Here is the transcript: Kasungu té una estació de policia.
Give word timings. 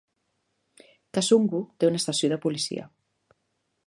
Kasungu 1.17 1.59
té 1.83 1.91
una 1.91 2.01
estació 2.05 2.31
de 2.33 2.39
policia. 2.47 2.89